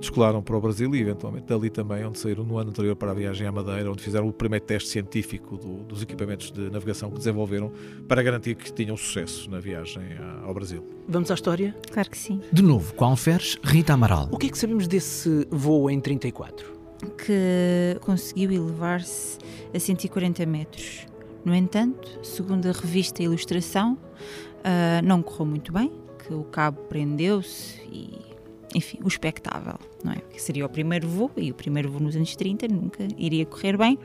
descolaram 0.00 0.42
para 0.42 0.56
o 0.56 0.60
Brasil 0.60 0.94
e 0.94 1.00
eventualmente 1.00 1.46
dali 1.46 1.70
também, 1.70 2.04
onde 2.04 2.18
saíram 2.18 2.44
no 2.44 2.58
ano 2.58 2.70
anterior 2.70 2.96
para 2.96 3.12
a 3.12 3.14
viagem 3.14 3.46
à 3.46 3.52
Madeira, 3.52 3.90
onde 3.90 4.02
fizeram 4.02 4.28
o 4.28 4.32
primeiro 4.32 4.64
teste 4.64 4.88
científico 4.88 5.56
do, 5.56 5.84
dos 5.84 6.02
equipamentos 6.02 6.50
de 6.50 6.70
navegação 6.70 7.10
que 7.10 7.18
desenvolveram 7.18 7.72
para 8.08 8.22
garantir 8.22 8.54
que 8.54 8.72
tinham 8.72 8.96
sucesso 8.96 9.50
na 9.50 9.60
viagem 9.60 10.02
ao 10.44 10.52
Brasil. 10.52 10.84
Vamos 11.08 11.30
à 11.30 11.34
história? 11.34 11.74
Claro 11.90 12.10
que 12.10 12.18
sim. 12.18 12.40
De 12.52 12.62
novo, 12.62 12.94
com 12.94 13.04
Alferes, 13.04 13.56
Rita 13.62 13.94
Amaral. 13.94 14.28
O 14.30 14.38
que 14.38 14.46
é 14.46 14.50
que 14.50 14.58
sabemos 14.58 14.86
desse 14.86 15.46
voo 15.50 15.90
em 15.90 16.00
34? 16.00 16.81
Que 17.24 17.98
conseguiu 18.00 18.52
elevar-se 18.52 19.38
a 19.74 19.78
140 19.78 20.46
metros. 20.46 21.06
No 21.44 21.54
entanto, 21.54 22.20
segundo 22.22 22.66
a 22.66 22.72
revista 22.72 23.22
Ilustração, 23.22 23.94
uh, 23.94 25.04
não 25.04 25.22
correu 25.22 25.46
muito 25.46 25.72
bem, 25.72 25.92
que 26.18 26.32
o 26.32 26.44
cabo 26.44 26.82
prendeu-se 26.82 27.80
e, 27.90 28.20
enfim, 28.74 28.98
o 29.02 29.08
expectável, 29.08 29.78
não 30.04 30.12
é? 30.12 30.16
Que 30.16 30.40
seria 30.40 30.64
o 30.64 30.68
primeiro 30.68 31.08
voo, 31.08 31.30
e 31.36 31.50
o 31.50 31.54
primeiro 31.54 31.90
voo 31.90 32.00
nos 32.00 32.14
anos 32.14 32.36
30 32.36 32.68
nunca 32.68 33.06
iria 33.16 33.44
correr 33.44 33.76
bem. 33.76 33.98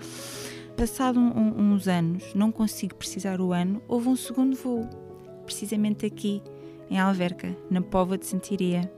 Passado 0.75 1.19
um, 1.19 1.73
uns 1.73 1.87
anos, 1.87 2.23
não 2.33 2.51
consigo 2.51 2.95
precisar 2.95 3.39
o 3.39 3.53
ano, 3.53 3.81
houve 3.87 4.09
um 4.09 4.15
segundo 4.15 4.55
voo, 4.55 4.87
precisamente 5.45 6.05
aqui, 6.05 6.41
em 6.89 6.99
Alverca, 6.99 7.55
na 7.69 7.81
Pova 7.81 8.17
de 8.17 8.25
Santiria. 8.25 8.91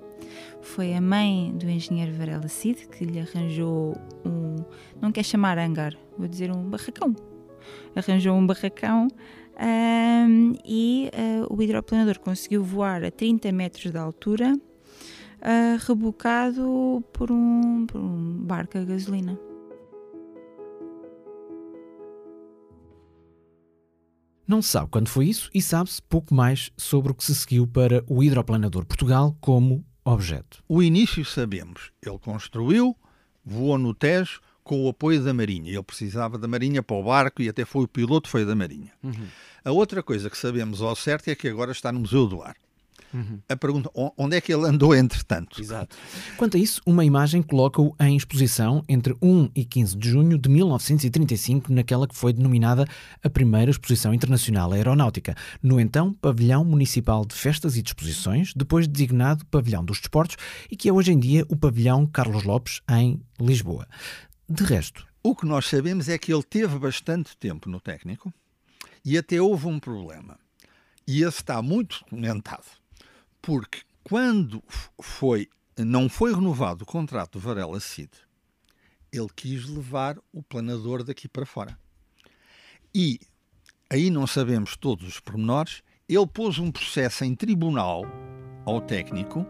Foi 0.62 0.94
a 0.94 1.02
mãe 1.02 1.52
do 1.56 1.70
engenheiro 1.70 2.14
Varela 2.14 2.48
Cid 2.48 2.88
que 2.88 3.06
lhe 3.06 3.20
arranjou 3.20 3.96
um, 4.26 4.56
não 5.02 5.12
quer 5.12 5.24
chamar 5.24 5.58
hangar, 5.58 5.96
vou 6.18 6.28
dizer 6.28 6.52
um 6.52 6.70
barracão. 6.70 7.16
Arranjou 7.96 8.36
um 8.36 8.46
barracão 8.46 9.08
um, 9.60 10.54
e 10.66 11.12
uh, 11.14 11.54
o 11.54 11.62
hidroplanador 11.62 12.20
conseguiu 12.20 12.64
voar 12.64 13.04
a 13.04 13.12
30 13.12 13.52
metros 13.52 13.92
de 13.92 13.98
altura, 13.98 14.54
uh, 14.56 15.86
rebocado 15.86 17.04
por 17.12 17.32
um, 17.32 17.86
por 17.86 18.00
um 18.00 18.38
barco 18.44 18.78
a 18.78 18.84
gasolina. 18.84 19.38
Não 24.48 24.64
se 24.64 24.70
sabe 24.70 24.90
quando 24.90 25.10
foi 25.10 25.28
isso 25.28 25.48
e 25.54 25.62
sabe-se 25.62 26.02
pouco 26.02 26.34
mais 26.34 26.72
sobre 26.76 27.12
o 27.12 27.16
que 27.16 27.24
se 27.24 27.36
seguiu 27.36 27.68
para 27.68 28.04
o 28.08 28.24
hidroplanador 28.24 28.84
Portugal 28.84 29.38
como 29.40 29.86
objeto. 30.04 30.64
O 30.68 30.82
início 30.82 31.24
sabemos. 31.26 31.92
Ele 32.02 32.18
construiu, 32.20 32.96
voou 33.44 33.78
no 33.78 33.94
Tejo 33.94 34.42
com 34.64 34.86
o 34.86 34.90
apoio 34.90 35.24
da 35.24 35.34
Marinha. 35.34 35.72
Ele 35.72 35.84
precisava 35.84 36.38
da 36.38 36.48
Marinha 36.48 36.84
para 36.84 36.96
o 36.96 37.04
barco 37.04 37.42
e 37.42 37.50
até 37.50 37.66
foi 37.66 37.86
o 37.86 37.88
piloto 37.88 38.30
foi 38.30 38.46
da 38.46 38.56
Marinha. 38.56 38.92
Uhum. 39.04 39.28
A 39.64 39.72
outra 39.72 40.04
coisa 40.04 40.30
que 40.30 40.38
sabemos 40.38 40.82
ao 40.82 40.96
certo 40.96 41.28
é 41.30 41.36
que 41.36 41.48
agora 41.48 41.72
está 41.72 41.92
no 41.92 42.00
Museu 42.02 42.28
do 42.28 42.42
Ar. 42.42 42.56
Uhum. 43.14 43.40
A 43.50 43.56
pergunta, 43.56 43.90
onde 44.18 44.36
é 44.36 44.42
que 44.42 44.54
ele 44.54 44.66
andou 44.66 44.96
entretanto? 44.96 45.60
Exato. 45.60 45.96
Quanto 46.38 46.58
a 46.58 46.60
isso, 46.60 46.82
uma 46.86 47.04
imagem 47.04 47.42
coloca-o 47.42 47.96
em 48.00 48.16
exposição 48.16 48.84
entre 48.88 49.16
1 49.22 49.50
e 49.56 49.66
15 49.66 49.98
de 49.98 50.10
junho 50.10 50.38
de 50.38 50.50
1935, 50.50 51.74
naquela 51.74 52.08
que 52.08 52.16
foi 52.16 52.34
denominada 52.34 52.86
a 53.24 53.30
primeira 53.30 53.72
Exposição 53.72 54.14
Internacional 54.14 54.72
Aeronáutica, 54.72 55.36
no 55.62 55.80
então 55.80 56.14
Pavilhão 56.14 56.64
Municipal 56.64 57.26
de 57.26 57.36
Festas 57.36 57.78
e 57.78 57.82
Disposições, 57.82 58.54
depois 58.56 58.88
designado 58.88 59.46
Pavilhão 59.48 59.84
dos 59.84 60.00
Desportos 60.00 60.38
e 60.70 60.76
que 60.76 60.90
é 60.90 60.94
hoje 60.94 61.12
em 61.12 61.20
dia 61.20 61.46
o 61.50 61.56
Pavilhão 61.56 62.06
Carlos 62.06 62.44
Lopes, 62.44 62.82
em 62.90 63.22
Lisboa. 63.40 63.88
De 64.48 64.64
resto. 64.64 65.08
O 65.22 65.36
que 65.36 65.46
nós 65.46 65.68
sabemos 65.68 66.08
é 66.08 66.18
que 66.18 66.34
ele 66.34 66.44
teve 66.44 66.80
bastante 66.80 67.36
tempo 67.38 67.70
no 67.70 67.80
técnico 67.80 68.34
e 69.04 69.18
até 69.18 69.42
houve 69.42 69.68
um 69.68 69.80
problema. 69.80 70.38
E 71.06 71.24
esse 71.24 71.42
está 71.42 71.62
muito 71.62 72.00
documentado 72.00 72.64
porque 73.42 73.82
quando 74.04 74.64
foi, 75.02 75.50
não 75.78 76.10
foi 76.10 76.34
renovado 76.34 76.84
o 76.84 76.88
contrato 76.88 77.34
do 77.34 77.40
Varela 77.40 77.80
Cid, 77.80 78.10
ele 79.12 79.30
quis 79.36 79.68
levar 79.68 80.18
o 80.32 80.44
planador 80.44 81.04
daqui 81.04 81.28
para 81.28 81.46
fora. 81.46 81.78
E 82.94 83.20
aí 83.90 84.10
não 84.10 84.26
sabemos 84.28 84.76
todos 84.76 85.08
os 85.08 85.20
pormenores, 85.20 85.82
ele 86.08 86.28
pôs 86.28 86.58
um 86.60 86.72
processo 86.72 87.24
em 87.24 87.36
tribunal 87.36 88.04
ao 88.66 88.82
técnico 88.82 89.46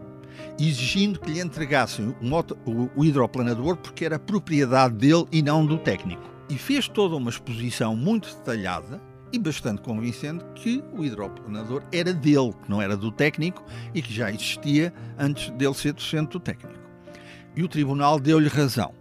exigindo 0.58 1.20
que 1.20 1.30
lhe 1.30 1.40
entregassem 1.40 2.08
o, 2.08 2.90
o 3.00 3.04
hidroplanador 3.04 3.76
porque 3.76 4.04
era 4.04 4.18
propriedade 4.18 4.94
dele 4.94 5.26
e 5.32 5.42
não 5.42 5.64
do 5.64 5.78
técnico. 5.78 6.22
E 6.48 6.58
fez 6.58 6.88
toda 6.88 7.16
uma 7.16 7.30
exposição 7.30 7.96
muito 7.96 8.34
detalhada 8.36 9.00
e 9.32 9.38
bastante 9.38 9.82
convincente 9.82 10.44
que 10.54 10.82
o 10.92 11.04
hidroplanador 11.04 11.82
era 11.92 12.12
dele, 12.12 12.52
que 12.62 12.70
não 12.70 12.80
era 12.80 12.96
do 12.96 13.10
técnico 13.10 13.64
e 13.94 14.02
que 14.02 14.12
já 14.12 14.30
existia 14.30 14.92
antes 15.18 15.50
dele 15.50 15.74
ser 15.74 15.92
docente 15.92 16.32
do 16.32 16.40
técnico. 16.40 16.78
E 17.54 17.62
o 17.62 17.68
tribunal 17.68 18.18
deu-lhe 18.18 18.48
razão. 18.48 18.99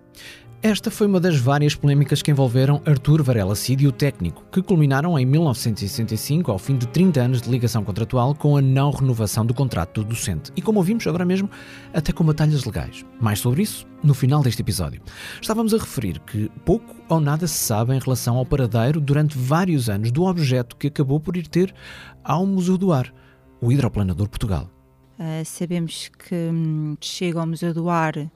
Esta 0.62 0.92
foi 0.92 1.08
uma 1.08 1.22
das 1.22 1.38
várias 1.38 1.74
polémicas 1.74 2.22
que 2.22 2.32
envolveram 2.32 2.82
Artur 2.86 3.24
Varela 3.24 3.56
Cid 3.56 3.86
e 3.86 3.88
o 3.88 3.94
técnico, 3.94 4.44
que 4.52 4.62
culminaram 4.62 5.18
em 5.18 5.26
1965, 5.26 6.52
ao 6.52 6.60
fim 6.60 6.76
de 6.76 6.86
30 6.86 7.22
anos 7.22 7.42
de 7.42 7.50
ligação 7.50 7.82
contratual, 7.82 8.36
com 8.36 8.58
a 8.58 8.62
não 8.62 8.92
renovação 8.92 9.46
do 9.46 9.54
contrato 9.54 10.04
do 10.04 10.10
docente. 10.10 10.52
E 10.58 10.62
como 10.62 10.80
ouvimos 10.80 11.08
agora 11.08 11.24
mesmo, 11.24 11.50
até 11.94 12.12
com 12.12 12.26
batalhas 12.26 12.66
legais. 12.66 13.06
Mais 13.22 13.40
sobre 13.40 13.62
isso 13.62 13.88
no 14.04 14.14
final 14.14 14.44
deste 14.44 14.62
episódio. 14.62 15.02
Estávamos 15.42 15.74
a 15.74 15.78
referir 15.78 16.20
que 16.20 16.52
pouco 16.66 16.94
ou 17.08 17.22
nada 17.22 17.48
se 17.48 17.58
sabe 17.58 17.96
em 17.96 18.00
relação 18.00 18.36
ao 18.36 18.46
paradeiro 18.46 19.00
durante 19.00 19.38
vários 19.38 19.90
anos 19.90 20.12
do 20.12 20.26
objeto 20.26 20.76
que 20.76 20.88
acabou 20.88 21.22
por 21.22 21.38
ir 21.38 21.48
ter 21.48 21.74
ao 22.22 22.46
Museu 22.46 22.78
do 22.78 22.92
Ar, 22.92 23.14
o 23.62 23.72
Hidroplanador 23.72 24.28
Portugal. 24.28 24.70
Uh, 25.18 25.44
sabemos 25.46 26.10
que 26.10 26.36
hum, 26.36 26.98
chega 27.00 27.40
ao 27.40 27.48
Museu 27.48 27.74
do 27.74 27.90
Ar 27.90 28.30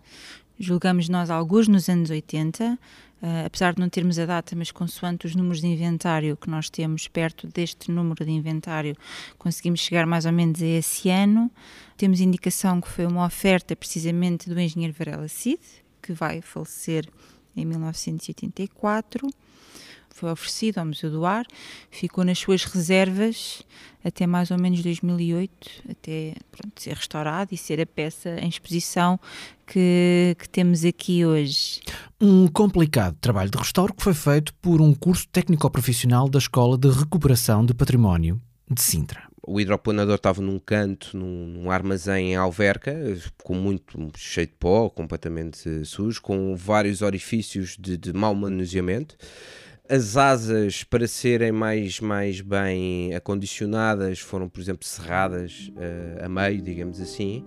julgamos 0.60 1.10
nós 1.10 1.29
alguns 1.29 1.67
nos 1.67 1.89
anos 1.89 2.10
80, 2.10 2.63
uh, 2.63 2.77
eh, 3.22 3.45
apesar 3.45 3.74
de 3.74 3.79
não 3.79 3.89
termos 3.89 4.19
a 4.19 4.25
data, 4.25 4.55
mas 4.55 4.72
consoante 4.72 5.25
os 5.25 5.36
números 5.36 5.62
de 5.62 5.67
inventário 5.67 6.38
que 6.38 6.50
nós 6.50 6.69
temos 6.69 7.07
perto 7.07 7.48
deste 7.48 7.91
número 7.91 8.24
de 8.25 8.31
inventário, 8.31 8.95
conseguimos 9.38 9.79
chegar 9.79 10.05
mais 10.05 10.25
ou 10.25 10.31
menos 10.31 10.62
a 10.62 10.65
esse 10.65 11.10
ano. 11.10 11.50
Temos 11.98 12.19
indicação 12.19 12.81
que 12.81 12.89
foi 12.89 13.05
uma 13.05 13.25
oferta 13.25 13.75
precisamente 13.75 14.50
do 14.50 14.60
engenheiro 14.60 14.93
Varela 14.98 15.27
Cid, 15.27 15.62
que 16.01 16.13
vai 16.13 16.41
falecer 16.41 17.07
em 17.55 17.65
1984 17.65 19.27
foi 20.13 20.31
oferecido 20.31 20.77
ao 20.77 20.86
Museu 20.86 21.10
do 21.10 21.25
Ar, 21.25 21.45
ficou 21.89 22.24
nas 22.24 22.38
suas 22.38 22.63
reservas 22.63 23.63
até 24.03 24.27
mais 24.27 24.51
ou 24.51 24.60
menos 24.60 24.81
2008, 24.83 25.51
até 25.89 26.36
pronto, 26.51 26.81
ser 26.81 26.95
restaurado 26.95 27.53
e 27.53 27.57
ser 27.57 27.81
a 27.81 27.86
peça 27.86 28.38
em 28.39 28.48
exposição 28.48 29.19
que, 29.65 30.36
que 30.39 30.50
temos 30.50 30.84
aqui 30.86 31.25
hoje. 31.25 31.82
Um 32.20 32.48
complicado 32.48 33.17
trabalho 33.20 33.50
de 33.50 33.58
restauro 33.58 33.93
que 33.93 34.03
foi 34.03 34.13
feito 34.13 34.53
por 34.55 34.82
um 34.82 34.93
curso 34.93 35.27
técnico-profissional 35.29 36.29
da 36.29 36.39
Escola 36.39 36.77
de 36.77 36.89
Recuperação 36.89 37.65
de 37.65 37.74
Património 37.74 38.41
de 38.70 38.82
Sintra. 38.82 39.24
O 39.46 39.60
hidroplanador 39.60 40.15
estava 40.15 40.41
num 40.41 40.58
canto, 40.58 41.17
num, 41.17 41.48
num, 41.48 41.72
armazém 41.72 42.32
em 42.32 42.36
alverca, 42.36 42.96
com 43.43 43.53
muito 43.53 44.10
cheio 44.15 44.48
de 44.48 44.53
pó, 44.53 44.89
completamente 44.89 45.84
sujo, 45.84 46.22
com 46.22 46.55
vários 46.55 47.01
orifícios 47.01 47.75
de, 47.77 47.98
de 47.98 48.13
mau 48.13 48.34
manuseamento 48.34 49.17
as 49.90 50.16
asas 50.16 50.84
para 50.84 51.08
serem 51.08 51.52
mais, 51.52 52.00
mais 52.00 52.40
bem 52.42 53.13
acondicionadas 53.13 54.20
foram, 54.20 54.48
por 54.48 54.62
exemplo, 54.62 54.86
serradas 54.88 55.72
uh, 55.75 56.25
a 56.25 56.30
meio, 56.30 56.62
digamos 56.62 57.02
assim. 57.02 57.44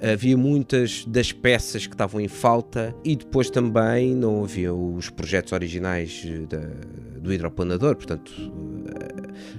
Havia 0.00 0.36
muitas 0.36 1.04
das 1.06 1.32
peças 1.32 1.86
que 1.86 1.94
estavam 1.94 2.20
em 2.20 2.28
falta 2.28 2.94
e 3.04 3.16
depois 3.16 3.50
também 3.50 4.14
não 4.14 4.44
havia 4.44 4.72
os 4.72 5.10
projetos 5.10 5.52
originais 5.52 6.24
eh, 6.24 7.18
do 7.18 7.32
hidroplanador, 7.32 7.96
portanto 7.96 8.32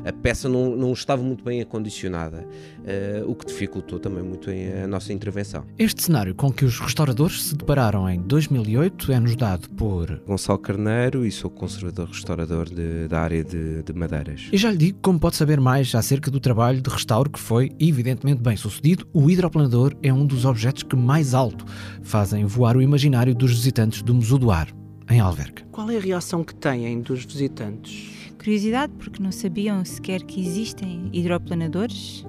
a 0.05 0.12
peça 0.12 0.48
não, 0.50 0.75
não 0.75 0.93
estava 0.93 1.21
muito 1.21 1.43
bem 1.43 1.62
acondicionada, 1.62 2.45
uh, 2.79 3.29
o 3.29 3.36
que 3.36 3.45
dificultou 3.45 4.00
também 4.00 4.24
muito 4.24 4.50
a 4.50 4.88
nossa 4.88 5.13
intervenção. 5.13 5.65
Este 5.77 6.03
cenário 6.03 6.33
com 6.36 6.51
que 6.51 6.65
os 6.65 6.79
restauradores 6.79 7.43
se 7.43 7.55
depararam 7.55 8.09
em 8.09 8.19
2008 8.21 9.12
é-nos 9.12 9.36
dado 9.36 9.69
por 9.71 10.21
Gonçalo 10.25 10.59
Carneiro 10.59 11.25
e 11.25 11.31
sou 11.31 11.50
conservador 11.50 12.07
restaurador 12.07 12.69
de, 12.69 13.07
da 13.07 13.21
área 13.21 13.43
de, 13.43 13.83
de 13.83 13.93
madeiras. 13.93 14.48
E 14.51 14.57
já 14.57 14.71
lhe 14.71 14.77
digo 14.77 15.00
como 15.01 15.19
pode 15.19 15.36
saber 15.36 15.59
mais 15.59 15.93
acerca 15.95 16.29
do 16.31 16.39
trabalho 16.39 16.81
de 16.81 16.89
restauro 16.89 17.29
que 17.29 17.39
foi 17.39 17.71
evidentemente 17.79 18.41
bem 18.41 18.55
sucedido. 18.55 19.07
O 19.13 19.29
hidroplanador 19.29 19.95
é 20.01 20.13
um 20.13 20.25
dos 20.25 20.45
objetos 20.45 20.83
que 20.83 20.95
mais 20.95 21.33
alto 21.33 21.65
fazem 22.01 22.45
voar 22.45 22.75
o 22.77 22.81
imaginário 22.81 23.36
dos 23.36 23.51
visitantes 23.51 24.01
do 24.01 24.13
Museu 24.13 24.38
do 24.38 24.51
Ar, 24.51 24.69
em 25.09 25.19
Alverca. 25.19 25.63
Qual 25.71 25.89
é 25.89 25.98
a 25.98 26.01
reação 26.01 26.43
que 26.43 26.53
têm 26.55 27.01
dos 27.01 27.25
visitantes? 27.25 28.19
Curiosidade, 28.39 28.93
porque 28.98 29.22
não 29.22 29.34
sabiam 29.34 29.84
sequer 29.84 30.24
que 30.24 30.39
existem 30.39 31.10
hidroplanadores. 31.12 32.25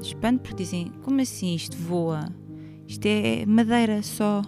Espanto, 0.00 0.42
porque 0.42 0.62
dizem: 0.62 0.92
como 1.02 1.20
assim 1.20 1.54
isto 1.54 1.76
voa? 1.76 2.28
Isto 2.86 3.06
é 3.06 3.44
madeira 3.44 4.02
só. 4.02 4.42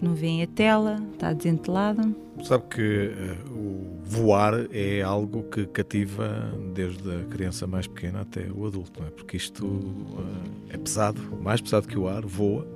Não 0.00 0.14
vêem 0.14 0.42
a 0.42 0.46
tela, 0.46 1.02
está 1.12 1.32
desentelado. 1.32 2.14
Sabe 2.42 2.64
que 2.68 3.10
uh, 3.10 3.52
o 3.52 3.98
voar 4.04 4.66
é 4.70 5.00
algo 5.02 5.42
que 5.44 5.66
cativa 5.66 6.52
desde 6.74 7.10
a 7.10 7.24
criança 7.24 7.66
mais 7.66 7.86
pequena 7.86 8.20
até 8.20 8.46
o 8.50 8.66
adulto, 8.66 9.00
não 9.00 9.08
é? 9.08 9.10
Porque 9.10 9.36
isto 9.36 9.64
uh, 9.64 10.24
é 10.68 10.76
pesado, 10.76 11.20
mais 11.42 11.60
pesado 11.60 11.88
que 11.88 11.98
o 11.98 12.06
ar, 12.06 12.24
voa, 12.26 12.66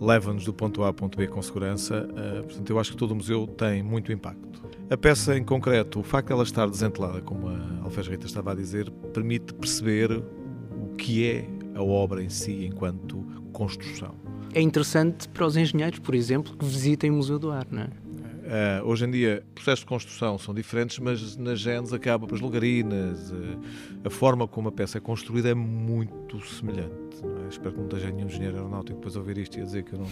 leva-nos 0.00 0.44
do 0.44 0.52
ponto 0.52 0.82
A 0.82 0.88
ao 0.88 0.94
ponto 0.94 1.16
B 1.16 1.28
com 1.28 1.40
segurança. 1.40 2.08
Uh, 2.10 2.42
portanto, 2.44 2.70
eu 2.70 2.78
acho 2.78 2.92
que 2.92 2.96
todo 2.96 3.12
o 3.12 3.14
museu 3.14 3.46
tem 3.46 3.82
muito 3.82 4.12
impacto. 4.12 4.54
A 4.90 4.96
peça 4.98 5.36
em 5.36 5.42
concreto, 5.42 6.00
o 6.00 6.02
facto 6.02 6.28
de 6.28 6.32
ela 6.34 6.42
estar 6.42 6.68
desentelada, 6.68 7.22
como 7.22 7.48
a 7.48 7.84
Alfés 7.84 8.06
Rita 8.06 8.26
estava 8.26 8.52
a 8.52 8.54
dizer, 8.54 8.90
permite 9.12 9.54
perceber 9.54 10.10
o 10.12 10.94
que 10.96 11.26
é 11.26 11.48
a 11.74 11.82
obra 11.82 12.22
em 12.22 12.28
si 12.28 12.66
enquanto 12.66 13.24
construção. 13.52 14.14
É 14.52 14.60
interessante 14.60 15.28
para 15.28 15.46
os 15.46 15.56
engenheiros, 15.56 15.98
por 15.98 16.14
exemplo, 16.14 16.56
que 16.56 16.64
visitem 16.64 17.10
o 17.10 17.14
Museu 17.14 17.38
do 17.38 17.50
Ar, 17.50 17.66
não 17.70 17.82
é? 17.82 17.90
Uh, 18.44 18.86
hoje 18.86 19.06
em 19.06 19.10
dia, 19.10 19.42
processos 19.54 19.80
de 19.80 19.86
construção 19.86 20.36
são 20.36 20.52
diferentes, 20.52 20.98
mas 20.98 21.34
na 21.38 21.54
genes 21.54 21.94
acaba 21.94 22.26
as 22.30 22.40
logarinas, 22.40 23.30
uh, 23.30 23.58
a 24.04 24.10
forma 24.10 24.46
como 24.46 24.68
a 24.68 24.72
peça 24.72 24.98
é 24.98 25.00
construída 25.00 25.48
é 25.48 25.54
muito 25.54 26.44
semelhante. 26.46 27.04
É? 27.22 27.48
Espero 27.48 27.72
que 27.72 27.78
não 27.78 27.86
esteja 27.86 28.10
nenhum 28.10 28.26
engenheiro 28.26 28.56
aeronáutico 28.56 28.98
depois 28.98 29.16
a 29.16 29.20
ouvir 29.20 29.38
isto 29.38 29.58
e 29.58 29.62
a 29.62 29.64
dizer 29.64 29.84
que 29.84 29.92
eu 29.92 30.00
não, 30.00 30.06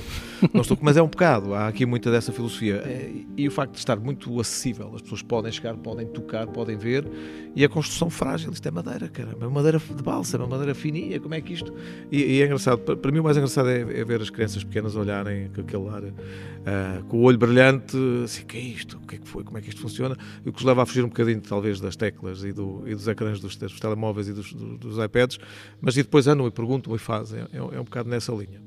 não 0.54 0.60
estou. 0.62 0.78
Mas 0.80 0.96
é 0.96 1.02
um 1.02 1.08
bocado, 1.08 1.52
há 1.54 1.68
aqui 1.68 1.84
muita 1.84 2.10
dessa 2.10 2.32
filosofia. 2.32 2.76
É, 2.86 3.10
e 3.36 3.48
o 3.48 3.50
facto 3.50 3.72
de 3.72 3.78
estar 3.78 3.98
muito 3.98 4.40
acessível, 4.40 4.92
as 4.94 5.02
pessoas 5.02 5.22
podem 5.22 5.50
chegar, 5.50 5.76
podem 5.76 6.06
tocar, 6.06 6.46
podem 6.46 6.76
ver, 6.76 7.06
e 7.54 7.64
a 7.64 7.68
construção 7.68 8.08
frágil, 8.08 8.52
isto 8.52 8.66
é 8.66 8.70
madeira, 8.70 9.08
caramba, 9.08 9.46
é 9.46 9.48
madeira 9.48 9.78
de 9.78 10.02
balsa, 10.02 10.36
é 10.36 10.46
madeira 10.46 10.74
fininha, 10.74 11.20
como 11.20 11.34
é 11.34 11.40
que 11.40 11.52
isto. 11.52 11.72
E, 12.10 12.18
e 12.18 12.42
é 12.42 12.46
engraçado, 12.46 12.78
para, 12.78 12.96
para, 12.96 13.12
mim 13.12 13.18
o 13.18 13.24
mais 13.24 13.36
engraçado 13.36 13.68
é, 13.68 13.80
é, 13.80 14.04
ver 14.04 14.22
as 14.22 14.30
crianças 14.30 14.64
pequenas 14.64 14.96
olharem 14.96 15.50
com 15.54 15.60
aquele 15.60 15.88
ar, 15.88 16.02
uh, 16.02 17.04
com 17.08 17.18
o 17.18 17.22
olho 17.22 17.38
brilhante 17.38 17.96
assim, 18.24 18.44
que 18.44 18.56
é 18.56 18.60
isto? 18.60 18.98
O 18.98 19.06
que 19.06 19.16
é 19.16 19.18
que 19.18 19.28
foi? 19.28 19.44
Como 19.44 19.58
é 19.58 19.60
que 19.60 19.68
isto 19.68 19.80
funciona? 19.80 20.16
E 20.44 20.48
o 20.48 20.52
que 20.52 20.58
os 20.58 20.64
leva 20.64 20.82
a 20.82 20.86
fugir 20.86 21.04
um 21.04 21.08
bocadinho, 21.08 21.40
talvez, 21.40 21.80
das 21.80 21.96
teclas 21.96 22.44
e, 22.44 22.52
do, 22.52 22.82
e 22.86 22.94
dos 22.94 23.06
ecrãs 23.08 23.40
dos, 23.40 23.56
dos 23.56 23.80
telemóveis 23.80 24.28
e 24.28 24.32
dos, 24.32 24.52
dos, 24.52 24.78
dos, 24.78 25.04
iPads, 25.04 25.38
mas 25.80 25.96
e 25.96 26.02
depois 26.02 26.26
andam 26.26 26.46
e 26.46 26.50
perguntam 26.50 26.94
e 26.94 26.98
fazem. 26.98 27.40
É, 27.52 27.56
é 27.56 27.80
um 27.80 27.84
bocado 27.84 28.08
nessa 28.08 28.32
linha. 28.32 28.60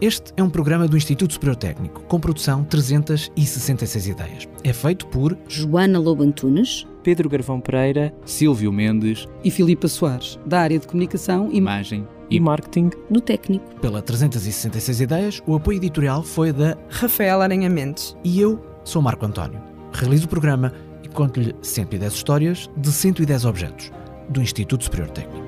Este 0.00 0.32
é 0.36 0.42
um 0.44 0.48
programa 0.48 0.86
do 0.86 0.96
Instituto 0.96 1.32
Superior 1.32 1.56
Técnico, 1.56 2.02
com 2.02 2.20
produção 2.20 2.62
366 2.62 4.06
ideias. 4.06 4.48
É 4.62 4.72
feito 4.72 5.08
por 5.08 5.36
Joana 5.48 5.98
Lobo 5.98 6.22
Antunes, 6.22 6.86
Pedro 7.02 7.28
Garvão 7.28 7.60
Pereira, 7.60 8.14
Silvio 8.24 8.72
Mendes 8.72 9.26
e 9.42 9.50
Filipa 9.50 9.88
Soares, 9.88 10.38
da 10.46 10.60
área 10.60 10.78
de 10.78 10.86
comunicação, 10.86 11.50
imagem 11.52 12.06
e 12.30 12.38
marketing 12.38 12.90
do 13.10 13.20
técnico. 13.20 13.64
Pela 13.80 14.00
366 14.00 15.00
ideias, 15.00 15.42
o 15.44 15.56
apoio 15.56 15.78
editorial 15.78 16.22
foi 16.22 16.52
da 16.52 16.78
Rafael 16.88 17.42
Aranha 17.42 17.68
Mendes. 17.68 18.16
E 18.22 18.40
eu 18.40 18.64
sou 18.84 19.02
Marco 19.02 19.26
António. 19.26 19.60
Realizo 19.92 20.26
o 20.26 20.28
programa 20.28 20.72
e 21.02 21.08
conto-lhe 21.08 21.56
110 21.60 22.12
histórias 22.12 22.70
de 22.76 22.92
110 22.92 23.44
objetos 23.44 23.90
do 24.28 24.40
Instituto 24.40 24.84
Superior 24.84 25.10
Técnico. 25.10 25.47